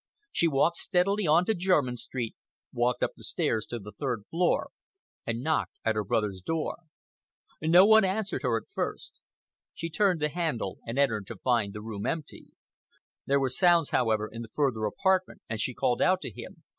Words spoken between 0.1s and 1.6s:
She walked steadily on to